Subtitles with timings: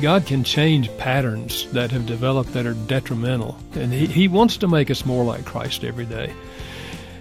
[0.00, 3.58] God can change patterns that have developed that are detrimental.
[3.74, 6.32] And he, he wants to make us more like Christ every day.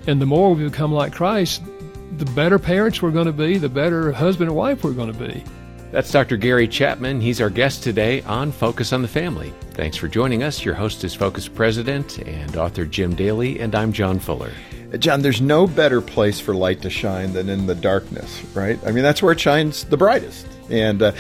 [0.06, 1.64] And the more we become like Christ,
[2.18, 5.18] the better parents we're going to be, the better husband and wife we're going to
[5.18, 5.44] be.
[5.92, 6.38] That's Dr.
[6.38, 7.20] Gary Chapman.
[7.20, 9.54] He's our guest today on Focus on the Family.
[9.72, 10.64] Thanks for joining us.
[10.64, 14.52] Your host is Focus President and author Jim Daly, and I'm John Fuller.
[15.00, 18.80] John, there's no better place for light to shine than in the darkness, right?
[18.86, 20.46] I mean, that's where it shines the brightest.
[20.70, 21.14] And uh,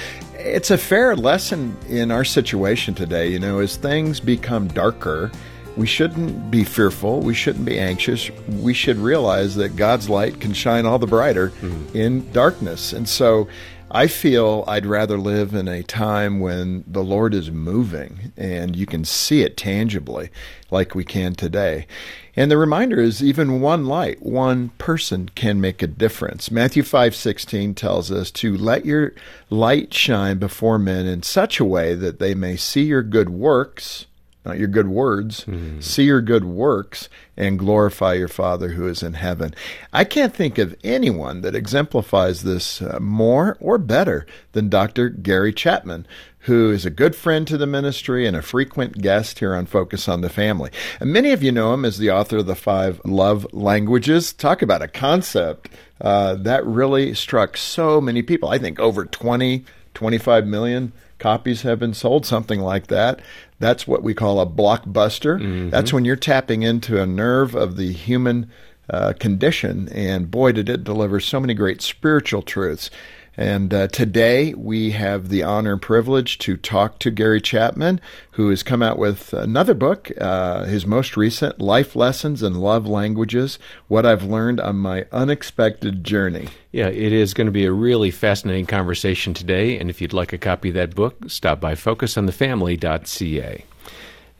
[0.47, 3.29] it's a fair lesson in our situation today.
[3.29, 5.31] You know, as things become darker,
[5.75, 7.19] we shouldn't be fearful.
[7.19, 8.31] We shouldn't be anxious.
[8.47, 11.95] We should realize that God's light can shine all the brighter mm-hmm.
[11.95, 12.93] in darkness.
[12.93, 13.47] And so
[13.89, 18.85] I feel I'd rather live in a time when the Lord is moving and you
[18.85, 20.29] can see it tangibly
[20.69, 21.87] like we can today.
[22.35, 26.51] And the reminder is even one light, one person can make a difference.
[26.51, 29.13] Matthew 5:16 tells us to let your
[29.49, 34.05] light shine before men in such a way that they may see your good works
[34.47, 35.45] not your good words.
[35.45, 35.83] Mm.
[35.83, 39.53] See your good works and glorify your Father who is in heaven.
[39.93, 45.09] I can't think of anyone that exemplifies this uh, more or better than Dr.
[45.09, 46.07] Gary Chapman,
[46.39, 50.07] who is a good friend to the ministry and a frequent guest here on Focus
[50.07, 50.71] on the Family.
[50.99, 54.31] And many of you know him as the author of the five love languages.
[54.31, 58.49] Talk about a concept uh, that really struck so many people.
[58.49, 63.21] I think over 20, 25 million copies have been sold, something like that.
[63.59, 65.41] That's what we call a blockbuster.
[65.41, 65.69] Mm-hmm.
[65.69, 68.51] That's when you're tapping into a nerve of the human
[68.89, 69.89] uh, condition.
[69.89, 72.89] And boy, did it deliver so many great spiritual truths.
[73.37, 78.49] And uh, today we have the honor and privilege to talk to Gary Chapman, who
[78.49, 83.59] has come out with another book, uh, his most recent, Life Lessons and Love Languages
[83.87, 86.47] What I've Learned on My Unexpected Journey.
[86.71, 89.77] Yeah, it is going to be a really fascinating conversation today.
[89.77, 93.65] And if you'd like a copy of that book, stop by focusonthefamily.ca.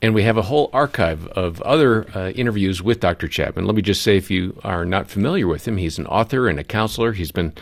[0.00, 3.26] And we have a whole archive of other uh, interviews with Dr.
[3.26, 3.66] Chapman.
[3.66, 6.58] Let me just say, if you are not familiar with him, he's an author and
[6.58, 7.12] a counselor.
[7.12, 7.52] He's been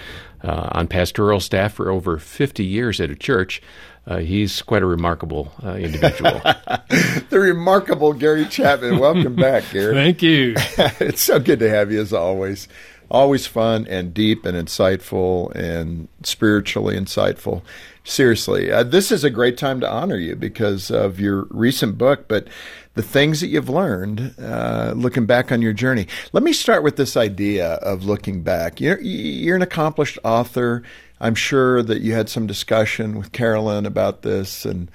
[0.45, 3.63] uh, on pastoral staff for over 50 years at a church.
[4.07, 6.41] Uh, he's quite a remarkable uh, individual.
[7.31, 8.99] the remarkable Gary Chapman.
[8.99, 9.95] Welcome back, Gary.
[9.95, 10.55] Thank you.
[11.01, 12.69] it's so good to have you as always.
[13.11, 17.63] Always fun and deep and insightful and spiritually insightful.
[18.03, 22.29] Seriously, uh, this is a great time to honor you because of your recent book,
[22.29, 22.47] but
[22.95, 26.07] the things that you've learned uh, looking back on your journey.
[26.33, 28.81] Let me start with this idea of looking back.
[28.81, 30.83] You're, you're an accomplished author.
[31.21, 34.91] I'm sure that you had some discussion with Carolyn about this, and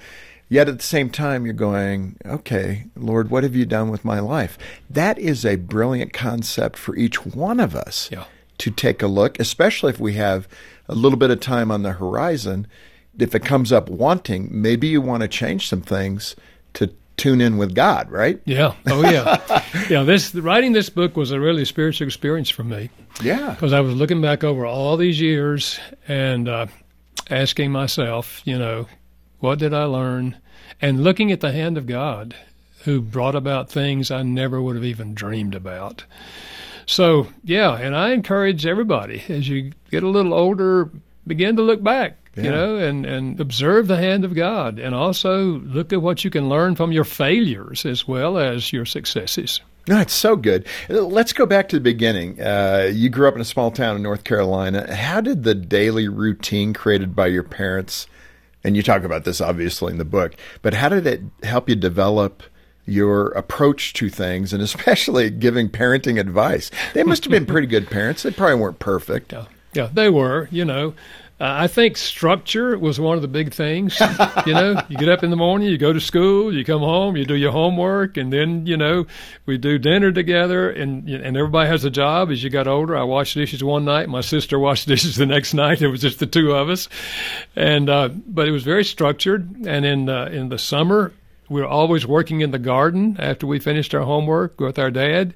[0.52, 4.20] yet at the same time, you're going, okay, Lord, what have you done with my
[4.20, 4.58] life?
[4.90, 8.24] That is a brilliant concept for each one of us yeah.
[8.58, 10.46] to take a look, especially if we have
[10.88, 12.66] a little bit of time on the horizon.
[13.18, 16.36] If it comes up wanting, maybe you want to change some things
[16.74, 18.38] to tune in with God, right?
[18.44, 18.74] Yeah.
[18.88, 19.62] Oh, yeah.
[19.88, 20.02] yeah.
[20.02, 22.90] This writing this book was a really spiritual experience for me.
[23.22, 23.52] Yeah.
[23.52, 26.66] Because I was looking back over all these years and uh,
[27.30, 28.86] asking myself, you know,
[29.42, 30.36] what did I learn?
[30.80, 32.34] And looking at the hand of God,
[32.84, 36.04] who brought about things I never would have even dreamed about.
[36.86, 40.90] So, yeah, and I encourage everybody as you get a little older,
[41.26, 42.42] begin to look back yeah.
[42.44, 44.78] you know, and, and observe the hand of God.
[44.78, 48.86] And also look at what you can learn from your failures as well as your
[48.86, 49.60] successes.
[49.88, 50.66] No, it's so good.
[50.88, 52.40] Let's go back to the beginning.
[52.40, 54.94] Uh, you grew up in a small town in North Carolina.
[54.94, 58.06] How did the daily routine created by your parents,
[58.64, 61.76] and you talk about this obviously in the book, but how did it help you
[61.76, 62.42] develop
[62.84, 66.70] your approach to things and especially giving parenting advice?
[66.94, 68.22] They must have been pretty good parents.
[68.22, 69.32] They probably weren't perfect.
[69.32, 70.94] Yeah, yeah they were, you know.
[71.42, 73.98] Uh, I think structure was one of the big things.
[74.46, 77.16] you know, you get up in the morning, you go to school, you come home,
[77.16, 79.06] you do your homework, and then you know
[79.44, 82.30] we do dinner together, and and everybody has a job.
[82.30, 85.52] As you got older, I washed dishes one night, my sister washed dishes the next
[85.52, 85.82] night.
[85.82, 86.88] It was just the two of us,
[87.56, 89.66] and uh, but it was very structured.
[89.66, 91.12] And in uh, in the summer,
[91.48, 95.34] we were always working in the garden after we finished our homework with our dad,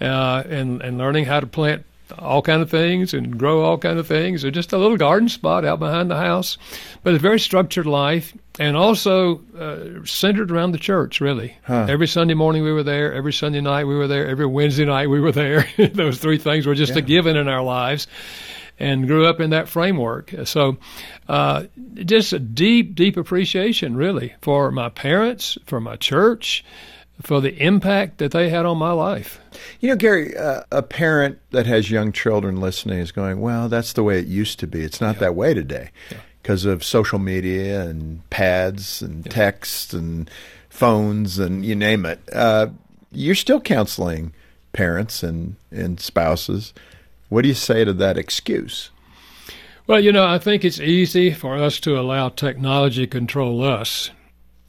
[0.00, 1.84] uh, and and learning how to plant
[2.18, 4.42] all kind of things and grow all kind of things.
[4.42, 6.58] There's just a little garden spot out behind the house,
[7.02, 11.20] but a very structured life and also uh, centered around the church.
[11.20, 11.86] Really, Huh.
[11.88, 13.12] every Sunday morning we were there.
[13.12, 14.26] Every Sunday night we were there.
[14.28, 15.66] Every Wednesday night we were there.
[15.94, 18.06] Those three things were just a given in our lives.
[18.78, 20.32] And grew up in that framework.
[20.44, 20.78] So,
[21.28, 21.64] uh,
[21.94, 26.64] just a deep, deep appreciation, really, for my parents, for my church,
[27.20, 29.38] for the impact that they had on my life.
[29.82, 33.94] You know, Gary, uh, a parent that has young children listening is going, well, that's
[33.94, 34.82] the way it used to be.
[34.82, 35.90] It's not that way today
[36.40, 40.30] because of social media and pads and texts and
[40.68, 42.20] phones and you name it.
[42.32, 42.68] Uh,
[43.10, 44.32] you're still counseling
[44.72, 46.72] parents and, and spouses.
[47.28, 48.90] What do you say to that excuse?
[49.88, 54.12] Well, you know, I think it's easy for us to allow technology to control us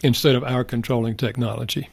[0.01, 1.89] instead of our controlling technology.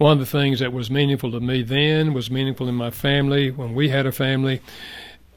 [0.00, 3.50] One of the things that was meaningful to me then, was meaningful in my family
[3.50, 4.62] when we had a family,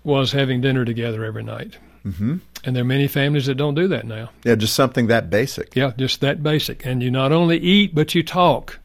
[0.05, 1.77] was having dinner together every night.
[2.05, 2.37] Mm-hmm.
[2.63, 4.29] And there are many families that don't do that now.
[4.45, 5.75] Yeah, just something that basic.
[5.75, 6.85] Yeah, just that basic.
[6.85, 8.79] And you not only eat, but you talk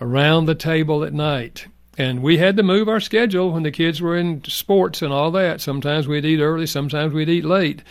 [0.00, 1.66] around the table at night.
[1.98, 5.30] And we had to move our schedule when the kids were in sports and all
[5.32, 5.60] that.
[5.60, 7.82] Sometimes we'd eat early, sometimes we'd eat late,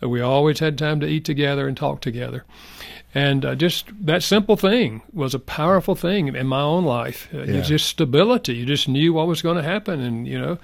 [0.00, 2.44] but we always had time to eat together and talk together.
[3.14, 7.28] And uh, just that simple thing was a powerful thing in my own life.
[7.32, 7.54] Uh, Yeah.
[7.54, 8.54] It's just stability.
[8.54, 10.58] You just knew what was going to happen, and you know.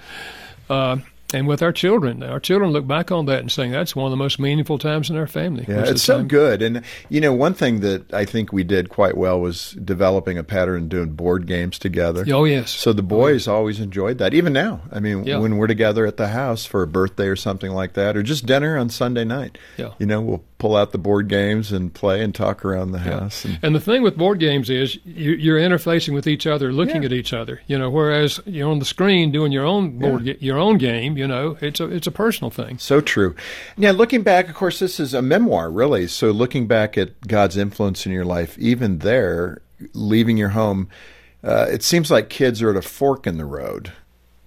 [0.69, 0.97] Uh,
[1.33, 4.11] and with our children, our children look back on that and saying that's one of
[4.11, 5.65] the most meaningful times in our family.
[5.67, 6.61] Yeah, it's so time- good.
[6.61, 10.43] And, you know, one thing that I think we did quite well was developing a
[10.43, 12.23] pattern doing board games together.
[12.31, 12.71] Oh yes.
[12.71, 14.81] So the boys always enjoyed that, even now.
[14.91, 15.39] I mean, Yeah.
[15.39, 18.45] when we're together at the house for a birthday or something like that, or just
[18.45, 19.89] dinner on Sunday night, Yeah.
[19.99, 23.43] you know, we'll pull out the board games and play and talk around the house.
[23.43, 27.01] And, And the thing with board games is you, you're interfacing with each other, looking
[27.01, 27.07] Yeah.
[27.07, 27.59] at each other.
[27.67, 31.17] You know, whereas you're on the screen doing your own board, ga- your own game.
[31.17, 32.77] You know, it's a it's a personal thing.
[32.77, 33.35] so true.
[33.75, 36.07] Now, looking back, of course, this is a memoir, really.
[36.07, 39.61] So, looking back at God's influence in your life, even there,
[39.93, 40.87] leaving your home,
[41.43, 43.91] uh, it seems like kids are at a fork in the road.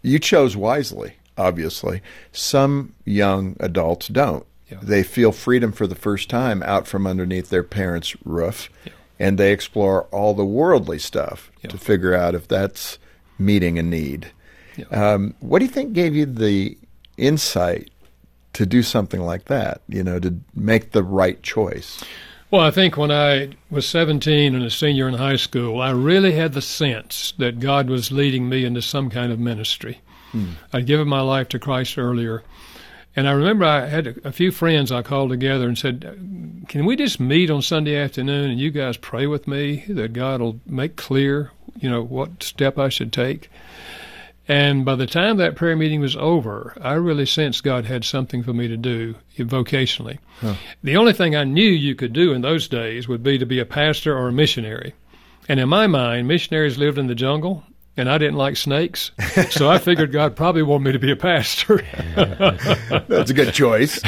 [0.00, 2.00] You chose wisely, obviously.
[2.32, 4.46] Some young adults don't.
[4.70, 4.78] Yeah.
[4.82, 8.68] They feel freedom for the first time out from underneath their parents' roof,
[9.18, 11.70] and they explore all the worldly stuff Yeah.
[11.70, 12.98] to figure out if that's
[13.38, 14.28] meeting a need.
[14.76, 14.86] Yeah.
[14.86, 16.76] Um, what do you think gave you the
[17.16, 17.90] insight
[18.54, 19.80] to do something like that?
[19.88, 22.02] You know, to make the right choice.
[22.50, 26.32] Well, I think when I was 17 and a senior in high school, I really
[26.32, 30.00] had the sense that God was leading me into some kind of ministry.
[30.72, 32.42] I'd given my life to Christ earlier.
[33.16, 36.84] And I remember I had a, a few friends I called together and said, Can
[36.84, 40.60] we just meet on Sunday afternoon and you guys pray with me that God will
[40.66, 43.50] make clear, you know, what step I should take?
[44.48, 48.44] And by the time that prayer meeting was over, I really sensed God had something
[48.44, 50.19] for me to do vocationally.
[50.84, 53.58] The only thing I knew you could do in those days would be to be
[53.58, 54.94] a pastor or a missionary.
[55.48, 57.64] And in my mind, missionaries lived in the jungle,
[57.96, 59.10] and I didn't like snakes.
[59.50, 61.82] so I figured God probably wanted me to be a pastor.
[63.08, 64.02] That's a good choice.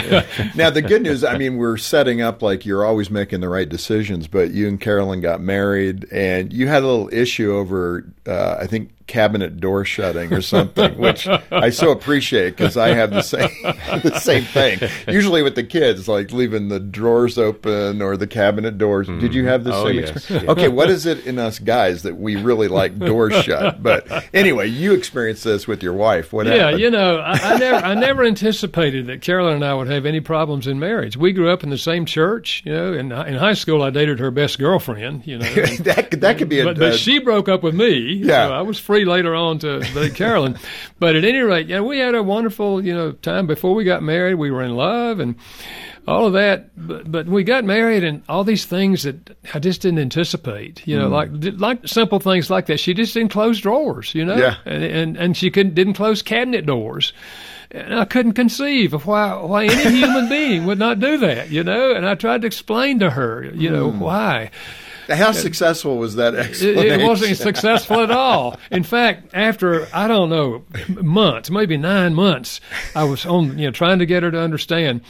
[0.54, 3.68] now, the good news, I mean, we're setting up like you're always making the right
[3.68, 8.56] decisions, but you and Carolyn got married and you had a little issue over, uh,
[8.60, 13.22] I think, cabinet door shutting or something, which I so appreciate because I have the
[13.22, 13.48] same
[14.02, 14.78] the same thing.
[15.08, 19.08] Usually with the kids, like leaving the drawers open or the cabinet doors.
[19.08, 19.48] Did you mm-hmm.
[19.48, 20.10] have the Oh, same yes.
[20.10, 20.44] experience?
[20.46, 20.52] Yeah.
[20.52, 23.82] Okay, what is it in us guys that we really like doors shut?
[23.82, 26.32] But anyway, you experienced this with your wife.
[26.32, 26.80] What Yeah, happened?
[26.80, 30.20] you know, I, I never, I never anticipated that Carolyn and I would have any
[30.20, 31.16] problems in marriage.
[31.16, 32.92] We grew up in the same church, you know.
[32.92, 35.46] In, in high school, I dated her best girlfriend, you know.
[35.46, 38.14] and- that that could be a, but, but she broke up with me.
[38.14, 38.48] Yeah.
[38.48, 40.58] so I was free later on to date Carolyn.
[40.98, 44.02] but at any rate, yeah, we had a wonderful, you know, time before we got
[44.02, 44.34] married.
[44.34, 45.36] We were in love and
[46.08, 46.70] all of that.
[46.74, 50.86] But, but we got married and all these things that I just didn't anticipate.
[50.86, 51.12] You know, mm.
[51.12, 52.80] like like simple things like that.
[52.80, 54.14] She just didn't close drawers.
[54.14, 54.56] You know, Yeah.
[54.64, 57.12] and and, and she couldn't didn't close cabinet doors.
[57.70, 61.62] And I couldn't conceive of why why any human being would not do that, you
[61.62, 61.92] know.
[61.92, 63.98] And I tried to explain to her, you know, mm.
[63.98, 64.50] why.
[65.08, 67.00] How successful was that It, explanation?
[67.00, 68.58] it wasn't successful at all.
[68.70, 70.64] In fact, after I don't know
[71.02, 72.60] months, maybe nine months,
[72.94, 75.00] I was on you know trying to get her to understand.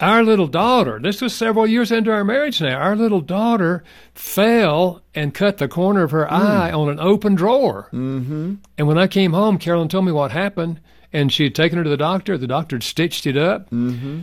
[0.00, 2.76] Our little daughter, this was several years into our marriage now.
[2.76, 7.88] Our little daughter fell and cut the corner of her eye on an open drawer.
[7.92, 8.54] Mm-hmm.
[8.78, 10.80] And when I came home, Carolyn told me what happened,
[11.12, 12.36] and she had taken her to the doctor.
[12.36, 14.22] The doctor had stitched it up, mm-hmm.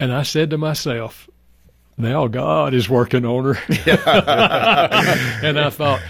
[0.00, 1.30] and I said to myself,
[2.00, 3.60] "Now God is working on her."
[5.42, 6.00] and I thought,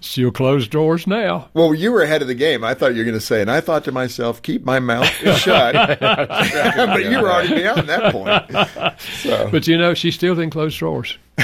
[0.00, 1.48] She'll close doors now.
[1.54, 2.62] Well, you were ahead of the game.
[2.62, 5.08] I thought you were going to say, and I thought to myself, keep my mouth
[5.38, 5.74] shut.
[6.00, 9.00] but you were already beyond that point.
[9.00, 9.48] So.
[9.50, 11.18] But you know, she still didn't close drawers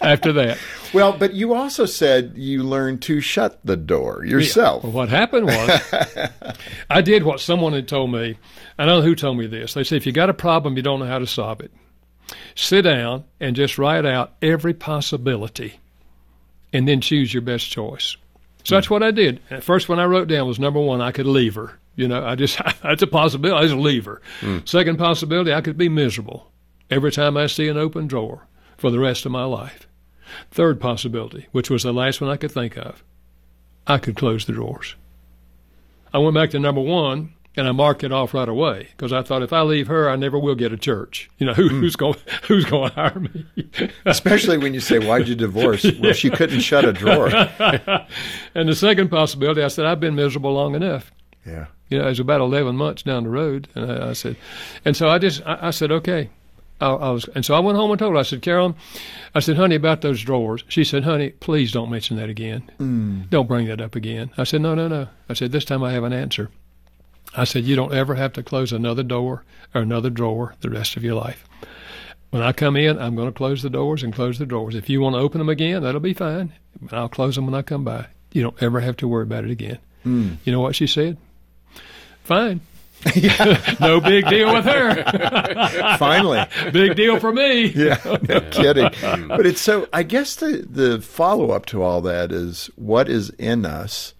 [0.00, 0.58] after that.
[0.92, 4.84] Well, but you also said you learned to shut the door yourself.
[4.84, 5.80] Well, what happened was
[6.88, 8.38] I did what someone had told me.
[8.78, 9.74] I don't know who told me this.
[9.74, 11.72] They said, if you got a problem, you don't know how to solve it.
[12.54, 15.80] Sit down and just write out every possibility
[16.72, 18.16] and then choose your best choice.
[18.64, 19.40] So that's what I did.
[19.50, 21.78] At first, when I wrote down was number one, I could leave her.
[21.94, 23.64] You know, I just that's a possibility.
[23.64, 24.20] I just leave her.
[24.40, 24.58] Hmm.
[24.64, 26.50] Second possibility, I could be miserable
[26.90, 29.86] every time I see an open drawer for the rest of my life.
[30.50, 33.02] Third possibility, which was the last one I could think of,
[33.86, 34.96] I could close the drawers.
[36.12, 39.22] I went back to number one and I marked it off right away because I
[39.22, 41.30] thought if I leave her, I never will get a church.
[41.38, 43.46] You know, who, who's going who's going to hire me?
[44.04, 47.28] Especially when you say, "Why'd you divorce?" Well, she couldn't shut a drawer.
[48.54, 51.10] and the second possibility, I said, I've been miserable long enough.
[51.46, 51.66] Yeah.
[51.88, 54.36] You know, it was about eleven months down the road, and I, I said,
[54.84, 56.30] and so I just I, I said, okay.
[56.78, 58.18] I, I was, and so I went home and told her.
[58.18, 58.74] I said, Carolyn,
[59.34, 60.62] I said, honey, about those drawers.
[60.68, 62.70] She said, honey, please don't mention that again.
[62.78, 63.30] Mm.
[63.30, 64.30] Don't bring that up again.
[64.36, 65.08] I said, no, no, no.
[65.30, 66.50] I said, this time I have an answer.
[67.34, 70.96] I said, you don't ever have to close another door or another drawer the rest
[70.96, 71.44] of your life.
[72.30, 74.74] When I come in, I'm going to close the doors and close the drawers.
[74.74, 76.52] If you want to open them again, that'll be fine.
[76.90, 78.06] I'll close them when I come by.
[78.32, 79.78] You don't ever have to worry about it again.
[80.04, 80.36] Mm.
[80.44, 81.16] You know what she said?
[82.24, 82.60] Fine.
[83.80, 85.96] no big deal with her.
[85.98, 86.44] Finally.
[86.72, 87.66] big deal for me.
[87.66, 88.90] Yeah, no kidding.
[89.28, 89.88] But it's so.
[89.92, 94.14] I guess the the follow up to all that is what is in us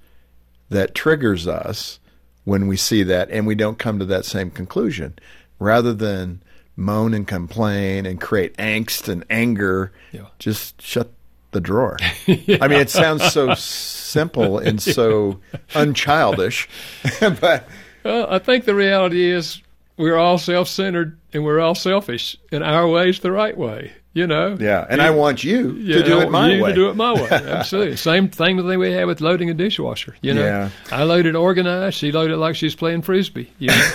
[0.68, 1.98] that triggers us
[2.46, 5.18] when we see that, and we don't come to that same conclusion,
[5.58, 6.40] rather than
[6.76, 9.92] moan and complain and create angst and anger.
[10.12, 10.26] Yeah.
[10.38, 11.10] Just shut
[11.50, 11.96] the drawer.
[12.28, 15.40] I mean, it sounds so simple and so
[15.74, 16.68] unchildish,
[17.20, 17.68] but
[18.04, 19.60] Well, I think the reality is
[19.96, 23.92] we're all self centered and we're all selfish, and our way's the right way.
[24.16, 24.56] You know.
[24.58, 24.86] yeah.
[24.88, 26.70] And I want you Yeah, to do it my you way.
[26.70, 27.28] To do it my way.
[27.30, 27.96] Absolutely.
[27.96, 30.16] Same thing that we have with loading a dishwasher.
[30.22, 30.70] You know, Yeah.
[30.90, 31.98] I loaded organized.
[31.98, 33.52] She loaded it like she's playing frisbee.
[33.58, 33.90] You know?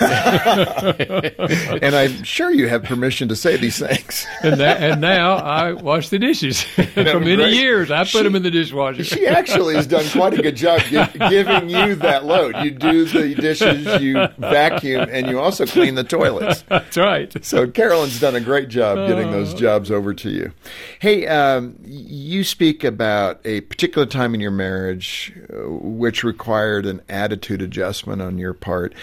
[1.82, 4.24] and I'm sure you have permission to say these things.
[4.44, 6.84] and that, and now I wash the dishes for
[7.18, 7.54] many great.
[7.54, 7.90] years.
[7.90, 9.02] I put them in the dishwasher.
[9.02, 12.54] She actually has done quite a good job gi- giving you that load.
[12.58, 16.62] You do the dishes, you vacuum, and you also clean the toilets.
[16.68, 17.44] That's right.
[17.44, 19.56] So Carolyn's done a great job getting those oh.
[19.56, 20.52] jobs over to you.
[20.98, 27.02] Hey, um, you speak about a particular time in your marriage uh, which required an
[27.08, 28.94] attitude adjustment on your part.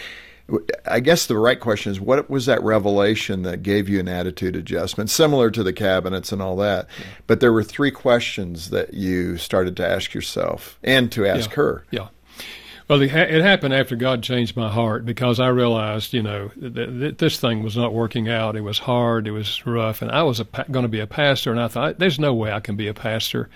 [0.88, 4.56] I guess the right question is what was that revelation that gave you an attitude
[4.56, 6.88] adjustment, similar to the cabinets and all that?
[7.28, 11.56] But there were three questions that you started to ask yourself and to ask Yeah.
[11.56, 11.86] her.
[11.92, 12.08] Yeah.
[12.90, 16.50] Well, it, ha- it happened after God changed my heart because I realized, you know,
[16.58, 18.56] that, that this thing was not working out.
[18.56, 19.28] It was hard.
[19.28, 22.00] It was rough, and I was pa- going to be a pastor, and I thought,
[22.00, 23.48] there's no way I can be a pastor,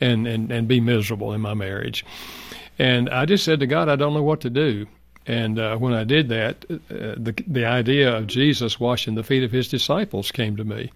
[0.00, 2.02] and and and be miserable in my marriage.
[2.78, 4.86] And I just said to God, I don't know what to do.
[5.26, 9.44] And uh, when I did that, uh, the the idea of Jesus washing the feet
[9.44, 10.90] of his disciples came to me,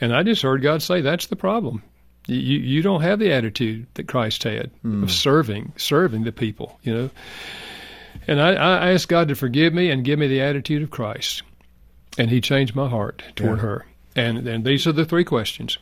[0.00, 1.82] and I just heard God say, "That's the problem.
[2.26, 5.10] You you don't have the attitude that Christ had of mm.
[5.10, 7.10] serving serving the people, you know."
[8.26, 11.42] And I, I asked God to forgive me and give me the attitude of Christ,
[12.18, 13.62] and He changed my heart toward Yeah.
[13.62, 13.86] her.
[14.16, 15.78] And and these are the three questions.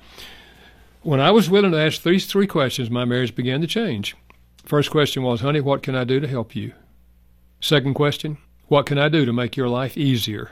[1.03, 4.17] When I was willing to ask these three questions, my marriage began to change.
[4.65, 6.73] First question was, honey, what can I do to help you?
[7.61, 10.51] Second question, what can I do to make your life easier?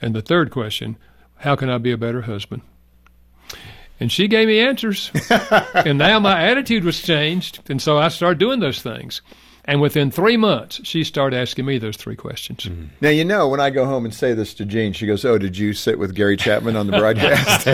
[0.00, 0.96] And the third question,
[1.36, 2.62] how can I be a better husband?
[4.00, 5.10] And she gave me answers.
[5.74, 7.60] and now my attitude was changed.
[7.68, 9.22] And so I started doing those things.
[9.68, 12.66] And within three months, she started asking me those three questions.
[13.02, 15.36] Now, you know, when I go home and say this to Jean, she goes, Oh,
[15.36, 17.64] did you sit with Gary Chapman on the broadcast?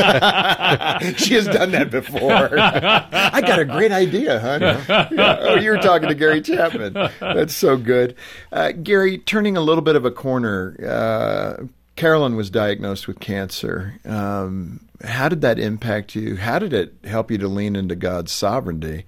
[1.24, 2.58] she has done that before.
[2.58, 4.60] I got a great idea, hon.
[4.60, 5.08] Yeah.
[5.44, 6.94] Oh, you were talking to Gary Chapman.
[7.20, 8.16] That's so good.
[8.50, 11.64] Uh, Gary, turning a little bit of a corner, uh,
[11.96, 14.00] Carolyn was diagnosed with cancer.
[14.04, 16.36] Um, how did that impact you?
[16.36, 19.06] How did it help you to lean into God's sovereignty?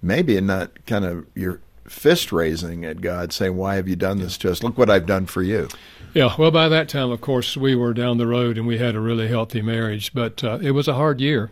[0.00, 4.18] Maybe and not kind of your fist raising at God, saying, Why have you done
[4.18, 4.62] this to us?
[4.62, 5.68] Look what I've done for you.
[6.14, 8.94] Yeah, well, by that time, of course, we were down the road and we had
[8.94, 11.50] a really healthy marriage, but uh, it was a hard year.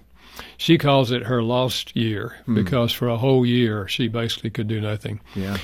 [0.56, 4.80] She calls it her lost year because for a whole year she basically could do
[4.82, 5.20] nothing.
[5.34, 5.56] Yeah.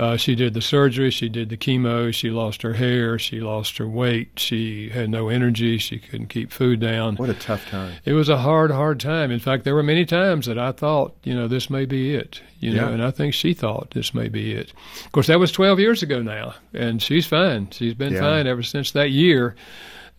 [0.00, 3.76] Uh, she did the surgery, she did the chemo, she lost her hair, she lost
[3.76, 7.16] her weight, she had no energy, she couldn't keep food down.
[7.16, 7.92] What a tough time.
[8.06, 9.30] It was a hard, hard time.
[9.30, 12.40] In fact, there were many times that I thought, you know, this may be it,
[12.60, 14.72] you know, and I think she thought this may be it.
[15.04, 17.68] Of course, that was 12 years ago now, and she's fine.
[17.70, 18.20] She's been Yeah.
[18.20, 19.54] fine ever since that year.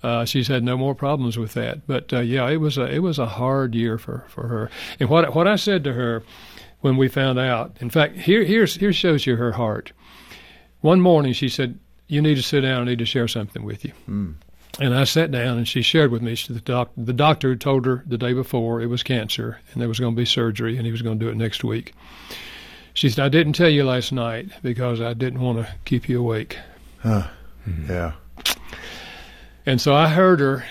[0.04, 1.88] Uh, she's had no more problems with that.
[1.88, 4.72] But uh, yeah, it was a it was a hard year for, for her.
[5.00, 6.24] And what what I said to her
[6.82, 9.92] when we found out, in fact, here here's here shows you her heart.
[10.82, 12.82] One morning she said, "You need to sit down.
[12.82, 14.32] I need to share something with you." Hmm.
[14.80, 16.34] And I sat down, and she shared with me.
[16.36, 19.90] She, the, doc, the doctor told her the day before it was cancer, and there
[19.90, 21.94] was going to be surgery, and he was going to do it next week.
[22.94, 26.20] She said, "I didn't tell you last night because I didn't want to keep you
[26.20, 26.58] awake."
[27.00, 27.28] Huh?
[27.68, 27.92] Mm-hmm.
[27.92, 28.14] Yeah.
[29.66, 30.66] And so I heard her,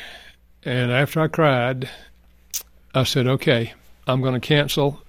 [0.64, 1.88] and after I cried,
[2.95, 3.73] I said, okay,
[4.07, 5.00] I'm going to cancel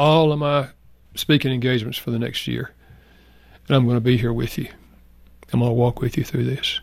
[0.00, 0.66] all of my
[1.14, 2.72] speaking engagements for the next year,
[3.68, 4.66] and I'm going to be here with you.
[5.52, 6.80] I'm going to walk with you through this.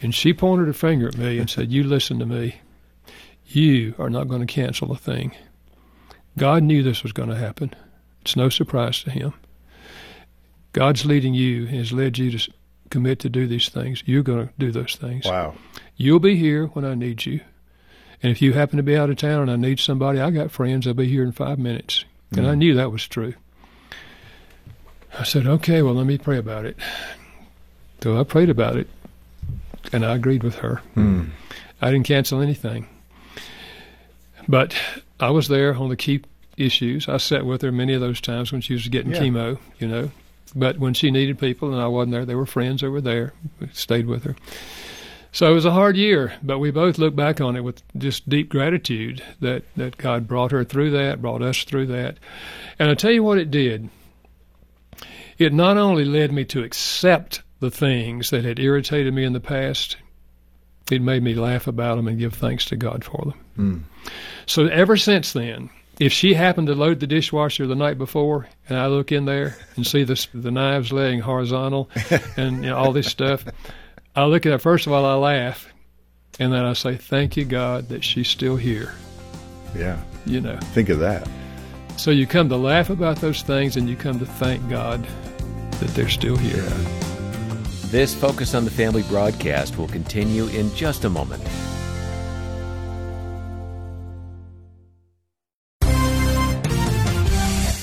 [0.00, 2.56] And she pointed her finger at me and said, You listen to me.
[3.46, 5.36] You are not going to cancel a thing.
[6.36, 7.72] God knew this was going to happen.
[8.22, 9.32] It's no surprise to him.
[10.72, 12.52] God's leading you and has led you to
[12.90, 14.02] commit to do these things.
[14.04, 15.26] You're going to do those things.
[15.26, 15.54] Wow.
[15.94, 17.40] You'll be here when I need you.
[18.22, 20.50] And if you happen to be out of town and I need somebody, I got
[20.50, 20.86] friends.
[20.86, 22.04] I'll be here in five minutes.
[22.36, 22.58] And I mm.
[22.58, 23.34] knew that was true.
[25.18, 26.76] I said, okay, well, let me pray about it.
[28.02, 28.88] So I prayed about it,
[29.92, 30.80] and I agreed with her.
[30.96, 31.30] Mm.
[31.80, 32.86] I didn't cancel anything.
[34.48, 34.74] But
[35.20, 36.22] I was there on the key
[36.56, 37.08] issues.
[37.08, 39.20] I sat with her many of those times when she was getting Yeah.
[39.20, 40.10] chemo, you know.
[40.54, 43.32] But when she needed people and I wasn't there, there were friends were there,
[43.72, 44.36] stayed with her.
[45.32, 48.28] So it was a hard year, but we both look back on it with just
[48.28, 52.18] deep gratitude that, that God brought her through that, brought us through that.
[52.78, 53.88] And I tell you what it did.
[55.38, 59.40] It not only led me to accept the things that had irritated me in the
[59.40, 59.96] past,
[60.90, 63.40] it made me laugh about them and give thanks to God for them.
[63.56, 63.78] Hmm.
[64.44, 68.78] So ever since then, if she happened to load the dishwasher the night before, and
[68.78, 71.90] I look in there and see the the knives laying horizontal
[72.36, 73.44] and you know, all this stuff,
[74.14, 74.58] I look at it.
[74.58, 75.72] First of all, I laugh,
[76.38, 78.92] and then I say, "Thank you, God, that she's still here."
[79.74, 79.98] Yeah.
[80.26, 80.58] You know.
[80.74, 81.26] Think of that.
[81.96, 85.06] So you come to laugh about those things, and you come to thank God
[85.80, 86.68] that they're still here.
[87.90, 91.42] This Focus on the Family broadcast will continue in just a moment.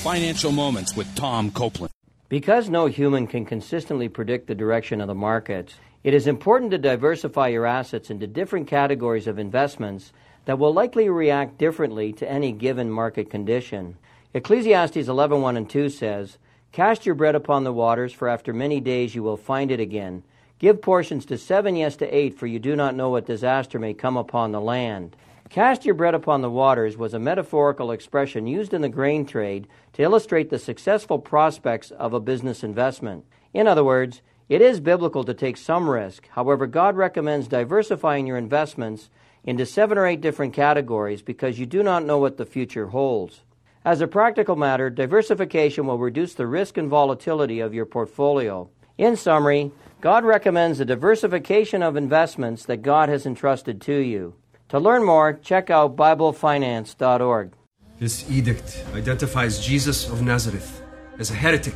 [0.02, 1.92] Financial Moments with Tom Copeland.
[2.28, 6.78] Because no human can consistently predict the direction of the markets, it is important to
[6.78, 10.12] diversify your assets into different categories of investments
[10.46, 13.96] that will likely react differently to any given market condition.
[14.32, 16.38] Ecclesiastes 11:1 and 2 says,
[16.72, 20.22] "Cast your bread upon the waters, for after many days you will find it again.
[20.58, 23.92] Give portions to seven, yes to eight, for you do not know what disaster may
[23.92, 25.16] come upon the land."
[25.50, 29.66] Cast your bread upon the waters was a metaphorical expression used in the grain trade
[29.94, 33.24] to illustrate the successful prospects of a business investment.
[33.52, 36.26] In other words, it is biblical to take some risk.
[36.30, 39.08] However, God recommends diversifying your investments
[39.44, 43.42] into seven or eight different categories because you do not know what the future holds.
[43.84, 48.68] As a practical matter, diversification will reduce the risk and volatility of your portfolio.
[48.98, 54.34] In summary, God recommends the diversification of investments that God has entrusted to you.
[54.70, 57.52] To learn more, check out BibleFinance.org.
[58.00, 60.82] This edict identifies Jesus of Nazareth
[61.20, 61.74] as a heretic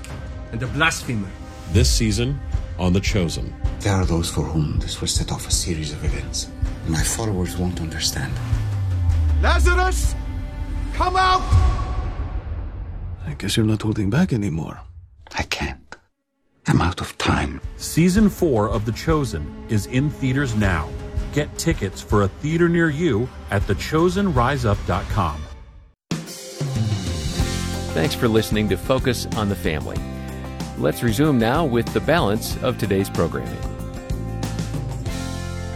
[0.51, 1.31] and a blasphemer.
[1.73, 2.39] This season
[2.79, 3.55] on The Chosen.
[3.81, 6.49] There are those for whom this will set off a series of events.
[6.89, 8.33] My followers won't understand.
[9.41, 10.15] Lazarus,
[10.95, 11.43] come out!
[13.27, 14.81] I guess you're not holding back anymore.
[15.35, 15.97] I can't.
[16.67, 17.61] I'm out of time.
[17.77, 20.89] Season 4 of The Chosen is in theaters now.
[21.33, 25.43] Get tickets for a theater near you at thechosenriseup.com.
[27.95, 29.97] Thanks for listening to Focus on the Family.
[30.79, 33.59] Let's resume now with the balance of today's programming.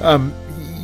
[0.01, 0.35] Um,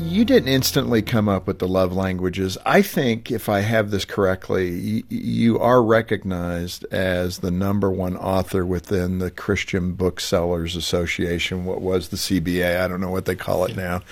[0.03, 2.57] you didn't instantly come up with the love languages.
[2.65, 8.17] I think, if I have this correctly, you, you are recognized as the number one
[8.17, 11.65] author within the Christian Booksellers Association.
[11.65, 12.81] What was the CBA?
[12.81, 14.03] I don't know what they call it now,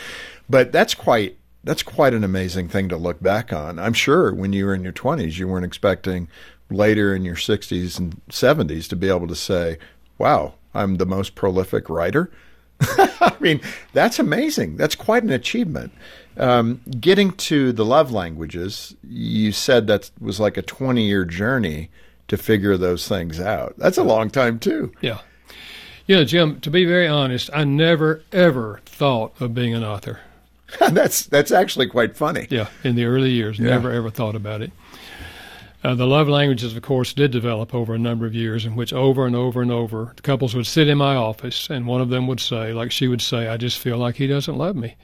[0.50, 3.78] but that's quite that's quite an amazing thing to look back on.
[3.78, 6.26] I'm sure when you were in your 20s, you weren't expecting
[6.72, 9.78] later in your 60s and 70s to be able to say,
[10.18, 12.30] "Wow, I'm the most prolific writer."
[12.80, 13.60] I mean,
[13.92, 14.76] that's amazing.
[14.76, 15.92] That's quite an achievement.
[16.36, 21.90] Um, getting to the love languages, you said that was like a 20 year journey.
[22.28, 23.74] to figure those things out.
[23.76, 24.90] That's a long time too.
[25.02, 25.18] Yeah.
[26.06, 30.20] You know, Jim, to be very honest, I never ever thought of being an author.
[30.90, 32.46] that's that's actually quite funny.
[32.48, 33.68] Yeah, in the early years, Yeah.
[33.70, 34.72] never ever thought about it.
[35.84, 38.92] Uh, the love languages, of course, did develop over a number of years in which
[38.92, 42.08] over and over and over the couples would sit in my office and one of
[42.08, 44.94] them would say, like she would say, I just feel like he doesn't love me.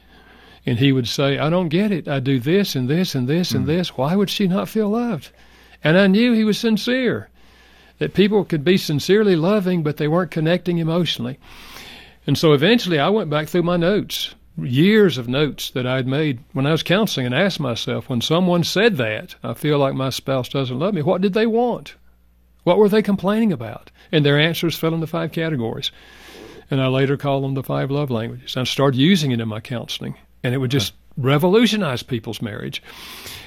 [0.64, 2.07] And he would say, I don't get it.
[2.07, 3.97] I do this and this and this and this.
[3.97, 5.31] Why would she not feel loved?
[5.83, 7.29] And I knew he was sincere,
[7.99, 11.38] that people could be sincerely loving, but they weren't connecting emotionally.
[12.27, 16.40] And so eventually I went back through my notes, years of notes that I'd made
[16.53, 20.11] when I was counseling, and asked myself, when someone said that, I feel like my
[20.11, 21.94] spouse doesn't love me, what did they want?
[22.64, 23.90] What were they complaining about?
[24.12, 25.90] And their answers fell into five categories.
[26.71, 28.57] And I later called them the five love languages.
[28.57, 32.83] I started using it in my counseling, and it would just revolutionize people's marriage.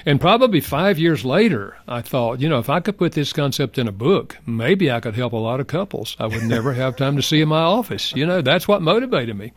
[0.04, 3.78] And probably five years later, I thought, you know, if I could put this concept
[3.78, 6.16] in a book, maybe I could help a lot of couples.
[6.18, 8.12] I would never have time to see in my office.
[8.14, 9.52] You know, that's what motivated me.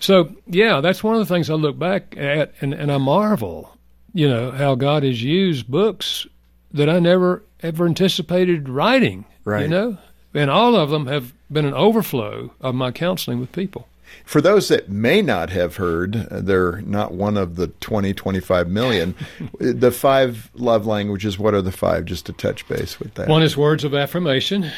[0.00, 3.76] So, yeah, that's one of the things I look back at and, and I marvel,
[4.12, 6.26] you know, how God has used books
[6.72, 9.24] that I never ever anticipated writing.
[9.44, 9.62] Right.
[9.62, 9.98] You know?
[10.34, 13.88] And all of them have been an overflow of my counseling with people.
[14.24, 18.68] For those that may not have heard, uh, they're not one of the 20, 25
[18.68, 19.14] million.
[19.58, 22.04] the five love languages, what are the five?
[22.06, 23.28] Just to touch base with that.
[23.28, 24.70] One is words of affirmation.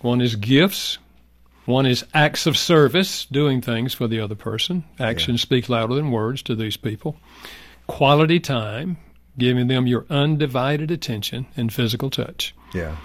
[0.00, 0.98] One is gifts.
[1.66, 4.84] One is acts of service, doing things for the other person.
[4.98, 7.16] Actions speak louder than words to these people.
[7.88, 8.96] Quality time,
[9.38, 12.54] giving them your undivided attention and physical touch.
[12.72, 12.96] Yeah.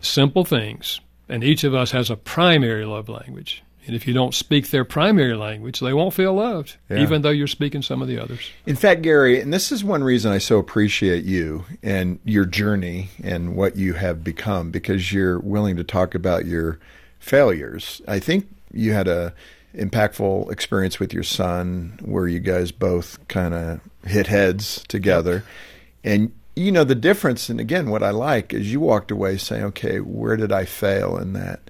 [0.00, 1.00] Simple things.
[1.28, 3.62] And each of us has a primary love language.
[3.86, 7.02] And if you don't speak their primary language, they won't feel loved, Yeah.
[7.02, 8.48] even though you're speaking some of the others.
[8.64, 13.08] In fact, Gary, and this is one reason I so appreciate you and your journey
[13.24, 16.78] and what you have become because you're willing to talk about your
[17.22, 18.02] failures.
[18.06, 19.32] I think you had a
[19.74, 25.44] impactful experience with your son where you guys both kind of hit heads together.
[26.04, 29.64] And you know the difference and again what I like is you walked away saying,
[29.64, 31.60] "Okay, where did I fail in that?"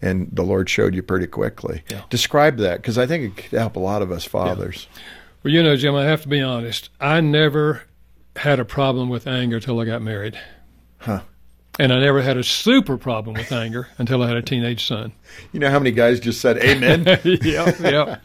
[0.00, 1.82] And the Lord showed you pretty quickly.
[2.08, 4.86] Describe that because I think it could help a lot of us fathers.
[5.42, 6.88] Well, you know, Jim, I have to be honest.
[7.00, 7.82] I never
[8.36, 10.38] had a problem with anger till I got married.
[10.98, 11.22] Huh.
[11.78, 15.12] And I never had a super problem with anger until I had a teenage son.
[15.52, 17.04] You know how many guys just said amen?
[17.24, 18.16] yeah, yeah.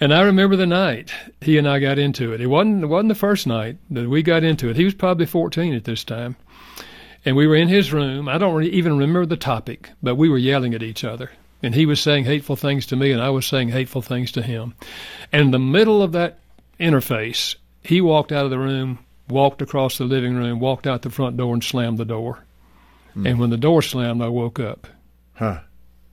[0.00, 2.40] And I remember the night he and I got into it.
[2.40, 4.76] It wasn't it wasn't the first night that we got into it.
[4.76, 6.36] He was probably 14 at this time.
[7.24, 8.28] And we were in his room.
[8.28, 11.30] I don't really even remember the topic, but we were yelling at each other.
[11.62, 14.42] And he was saying hateful things to me, and I was saying hateful things to
[14.42, 14.74] him.
[15.32, 16.38] And in the middle of that
[16.78, 19.00] interface, he walked out of the room,
[19.30, 22.44] walked across the living room, walked out the front door, and slammed the door.
[23.14, 23.26] Hmm.
[23.26, 24.86] And when the door slammed, I woke up.
[25.34, 25.60] Huh.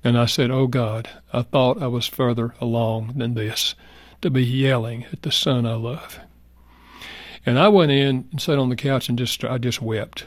[0.03, 3.75] And I said, Oh God, I thought I was further along than this,
[4.21, 6.19] to be yelling at the son I love.
[7.45, 10.25] And I went in and sat on the couch and just I just wept.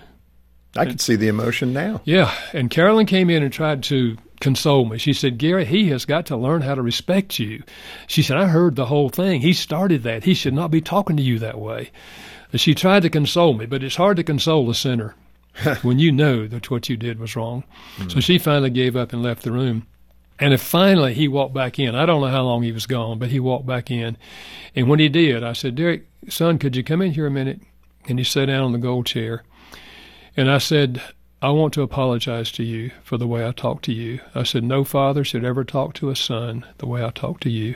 [0.76, 2.00] I can see the emotion now.
[2.04, 4.98] Yeah, and Carolyn came in and tried to console me.
[4.98, 7.64] She said, Gary, he has got to learn how to respect you.
[8.06, 9.40] She said, I heard the whole thing.
[9.40, 10.24] He started that.
[10.24, 11.90] He should not be talking to you that way.
[12.52, 15.14] And she tried to console me, but it's hard to console a sinner
[15.82, 17.64] when you know that what you did was wrong.
[18.08, 18.20] So hmm.
[18.20, 19.86] she finally gave up and left the room.
[20.38, 23.18] And if finally he walked back in, I don't know how long he was gone,
[23.18, 24.16] but he walked back in.
[24.74, 27.60] And when he did, I said, Derek, son, could you come in here a minute?
[28.06, 29.42] And he sat down on the gold chair.
[30.36, 31.02] And I said,
[31.42, 34.20] I want to apologize to you for the way I talked to you.
[34.34, 37.50] I said, No father should ever talk to a son the way I talked to
[37.50, 37.74] you.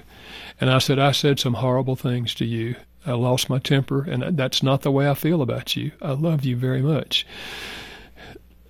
[0.60, 2.76] And I said, I said some horrible things to you.
[3.06, 5.92] I lost my temper, and that's not the way I feel about you.
[6.00, 7.26] I love you very much.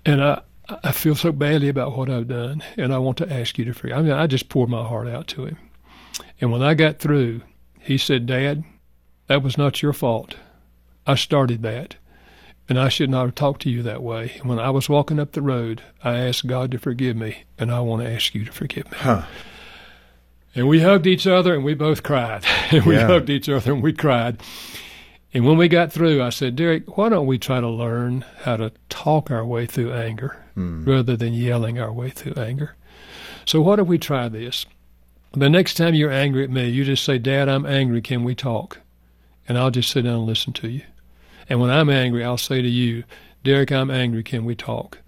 [0.05, 0.41] And I,
[0.83, 3.73] I feel so badly about what I've done, and I want to ask you to
[3.73, 3.97] forgive.
[3.97, 5.57] I mean, I just poured my heart out to him.
[6.41, 7.41] And when I got through,
[7.79, 8.63] he said, Dad,
[9.27, 10.35] that was not your fault.
[11.05, 11.97] I started that
[12.69, 14.33] and I should not have talked to you that way.
[14.39, 17.71] And When I was walking up the road, I asked God to forgive me, and
[17.71, 18.97] I want to ask you to forgive me.
[18.97, 19.23] Huh.
[20.55, 22.45] And we hugged each other, and we both cried.
[22.71, 23.07] and we Yeah.
[23.07, 24.37] hugged each other, and we cried.
[25.33, 28.57] And when we got through, I said, Derek, why don't we try to learn how
[28.57, 30.83] to talk our way through anger hmm.
[30.85, 32.75] rather than yelling our way through anger?
[33.45, 34.65] So, what if we try this?
[35.31, 38.01] The next time you're angry at me, you just say, Dad, I'm angry.
[38.01, 38.79] Can we talk?
[39.47, 40.83] And I'll just sit down and listen to you.
[41.49, 43.03] And when I'm angry, I'll say to you,
[43.43, 44.23] Derek, I'm angry.
[44.23, 44.99] Can we talk?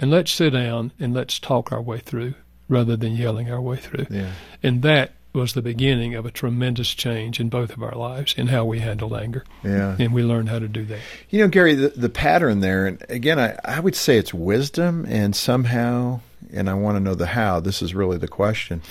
[0.00, 2.34] And let's sit down and let's talk our way through
[2.68, 4.06] rather than yelling our way through.
[4.10, 4.32] Yeah.
[4.62, 8.48] And that was the beginning of a tremendous change in both of our lives in
[8.48, 9.44] how we handled anger.
[9.62, 9.96] Yeah.
[9.98, 11.00] And we learned how to do that.
[11.30, 15.04] You know, Gary, the, the pattern there, and again, I, I would say it's wisdom,
[15.08, 16.20] and somehow,
[16.52, 18.82] and I want to know the how, this is really the question.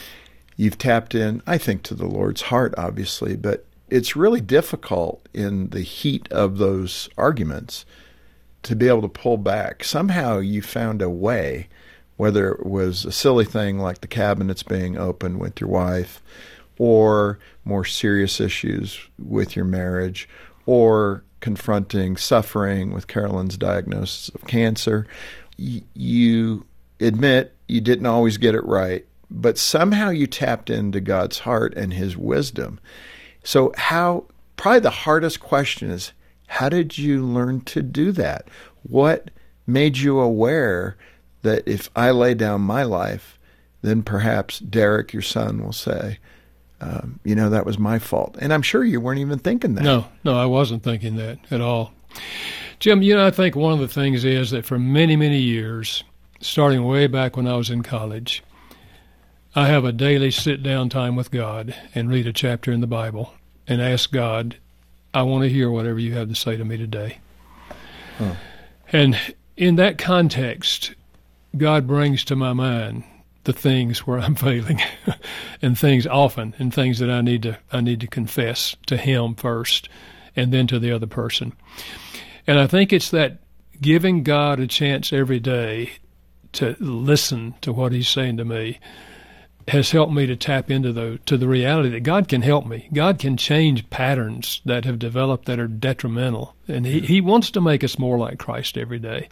[0.55, 5.69] You've tapped in, I think, to the Lord's heart, obviously, but it's really difficult in
[5.69, 7.85] the heat of those arguments
[8.63, 9.83] to be able to pull back.
[9.83, 11.67] Somehow you found a way
[12.17, 16.21] whether it was a silly thing like the cabinets being open with your wife,
[16.77, 20.27] or more serious issues with your marriage,
[20.65, 25.07] or confronting suffering with Carolyn's diagnosis of cancer.
[25.57, 26.65] Y- you
[26.99, 31.93] admit you didn't always get it right, but somehow you tapped into God's heart and
[31.93, 32.79] His wisdom.
[33.43, 34.25] So, how
[34.55, 36.11] probably the hardest question is
[36.47, 38.47] how did you learn to do that?
[38.83, 39.29] What
[39.67, 40.97] made you aware
[41.41, 43.39] that if I lay down my life,
[43.81, 46.19] then perhaps Derek, your son, will say,
[46.81, 48.37] um, you know, that was my fault.
[48.39, 49.83] And I'm sure you weren't even thinking that.
[49.83, 51.93] No, no, I wasn't thinking that at all.
[52.79, 56.03] Jim, you know, I think one of the things is that for many, many years,
[56.39, 58.43] starting way back when I was in college,
[59.55, 62.87] I have a daily sit down time with God and read a chapter in the
[62.87, 63.33] Bible
[63.67, 64.57] and ask God,
[65.13, 67.17] I want to hear whatever you have to say to me today.
[68.19, 68.35] Huh.
[68.91, 69.19] And
[69.55, 70.93] in that context,
[71.57, 73.03] God brings to my mind
[73.43, 74.81] the things where I'm failing,
[75.61, 79.35] and things often, and things that I need to I need to confess to Him
[79.35, 79.89] first,
[80.35, 81.53] and then to the other person.
[82.45, 83.39] And I think it's that
[83.81, 85.91] giving God a chance every day
[86.53, 88.79] to listen to what He's saying to me
[89.67, 92.87] has helped me to tap into the to the reality that God can help me.
[92.93, 97.61] God can change patterns that have developed that are detrimental, and He He wants to
[97.61, 99.27] make us more like Christ every day.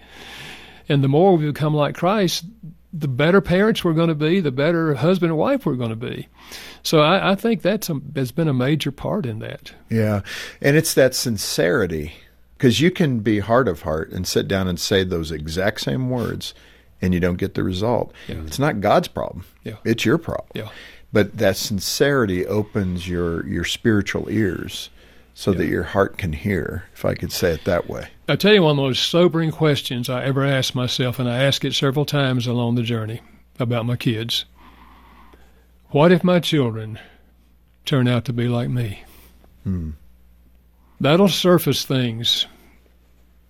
[0.87, 2.45] And the more we become like Christ,
[2.93, 5.95] the better parents we're going to be, the better husband and wife we're going to
[5.95, 6.27] be.
[6.81, 9.73] So I, I think that's a, has been a major part in that.
[9.89, 10.21] Yeah,
[10.61, 12.13] and it's that sincerity
[12.57, 16.09] because you can be heart of heart and sit down and say those exact same
[16.09, 16.53] words,
[17.01, 18.13] and you don't get the result.
[18.27, 18.43] Yeah.
[18.45, 19.45] It's not God's problem.
[19.63, 19.75] Yeah.
[19.83, 20.49] It's your problem.
[20.53, 20.69] Yeah.
[21.11, 24.89] But that sincerity opens your your spiritual ears
[25.35, 25.57] so yeah.
[25.57, 28.07] that your heart can hear, if I could say it that way.
[28.27, 31.43] I tell you one of the most sobering questions I ever asked myself, and I
[31.43, 33.21] ask it several times along the journey
[33.59, 34.45] about my kids.
[35.89, 36.97] What if my children
[37.83, 39.03] turn out to be like me?
[39.63, 39.91] Hmm.
[41.01, 42.47] That'll surface things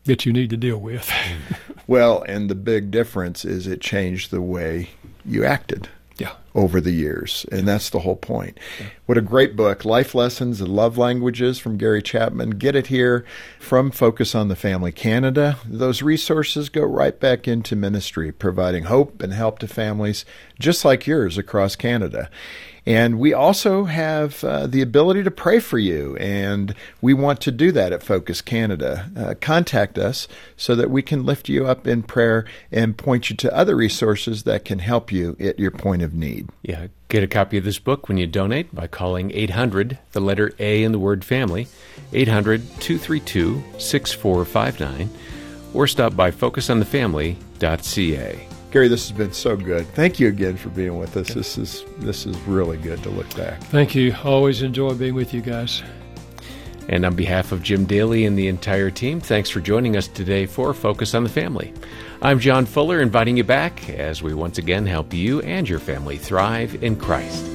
[0.06, 1.12] that you need to deal with.
[1.88, 4.90] well, and the big difference is it changed the way
[5.24, 5.88] you acted
[6.18, 6.34] yeah.
[6.54, 7.46] over the years.
[7.52, 8.60] And that's the whole point.
[8.80, 8.88] Yeah.
[9.06, 9.86] What a great book.
[9.86, 12.52] Life Lessons and Love Languages from Gary Chapman.
[12.52, 13.26] Get it here
[13.60, 15.58] from Focus on the Family Canada.
[15.66, 20.26] Those resources go right back into ministry, providing hope and help to families
[20.60, 22.30] just like yours across Canada.
[22.86, 27.52] And we also have uh, the ability to pray for you, and we want to
[27.52, 29.10] do that at Focus Canada.
[29.18, 33.36] Uh, contact us so that we can lift you up in prayer and point you
[33.38, 36.50] to other resources that can help you at your point of need.
[36.62, 40.54] Yeah, get a copy of this book when you donate by calling 800, the letter
[40.60, 41.68] A in the word family,
[42.14, 45.10] 800 232 6459,
[45.74, 48.55] or stop by focusonthefamily.ca.
[48.76, 49.88] Gary, this has been so good.
[49.94, 51.34] Thank you again for being with us.
[51.34, 53.62] This is this is really good to look back.
[53.62, 54.14] Thank you.
[54.26, 55.82] Always enjoy being with you guys.
[56.90, 60.46] And on behalf of Jim Daly and the entire team, thanks for joining us today
[60.46, 61.74] for Focus on the Family.
[62.22, 66.18] I'm John Fuller, inviting you back as we once again help you and your family
[66.18, 67.55] thrive in Christ.